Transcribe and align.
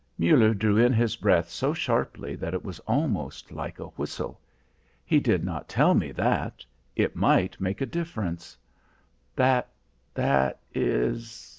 Muller 0.17 0.55
drew 0.55 0.77
in 0.77 0.93
his 0.93 1.15
breath 1.15 1.47
so 1.49 1.75
sharply 1.75 2.33
that 2.35 2.55
it 2.55 2.65
was 2.65 2.79
almost 2.87 3.51
like 3.51 3.77
a 3.79 3.89
whistle. 3.93 4.41
"He 5.05 5.19
did 5.19 5.43
not 5.43 5.69
tell 5.69 5.93
me 5.93 6.11
that; 6.13 6.65
it 6.95 7.15
might 7.15 7.61
make 7.61 7.81
a 7.81 7.85
difference." 7.85 8.57
"That... 9.35 9.69
that 10.15 10.59
is... 10.73 11.47